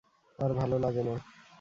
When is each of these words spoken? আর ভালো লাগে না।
আর 0.39 0.51
ভালো 0.53 0.77
লাগে 0.79 1.03
না। 1.03 1.15